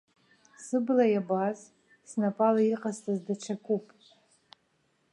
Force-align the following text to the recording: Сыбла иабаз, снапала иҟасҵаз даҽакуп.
Сыбла 0.65 1.05
иабаз, 1.09 1.59
снапала 2.09 2.61
иҟасҵаз 2.73 3.19
даҽакуп. 3.25 3.85